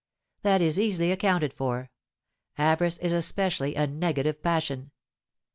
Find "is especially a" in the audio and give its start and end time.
2.97-3.85